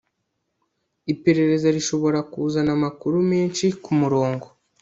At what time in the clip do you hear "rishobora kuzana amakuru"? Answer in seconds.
1.75-3.15